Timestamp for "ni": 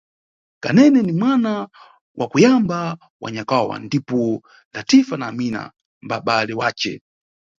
1.03-1.11